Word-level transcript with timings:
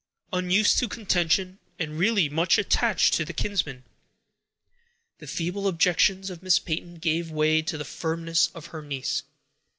Unused 0.33 0.79
to 0.79 0.87
contention, 0.87 1.59
and 1.77 1.99
really 1.99 2.27
much 2.27 2.57
attached 2.57 3.13
to 3.13 3.23
her 3.23 3.33
kinsman, 3.33 3.83
the 5.19 5.27
feeble 5.27 5.67
objections 5.67 6.31
of 6.31 6.41
Miss 6.41 6.57
Peyton 6.57 6.95
gave 6.95 7.29
way 7.29 7.61
to 7.61 7.77
the 7.77 7.85
firmness 7.85 8.49
of 8.55 8.65
her 8.73 8.81
niece. 8.81 9.21